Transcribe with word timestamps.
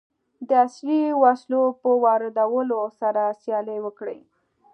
د 0.47 0.51
عصري 0.65 1.01
وسلو 1.23 1.63
په 1.81 1.89
واردولو 2.03 2.81
سره 2.99 3.21
سیالي 3.41 3.77
وکړي. 3.85 4.19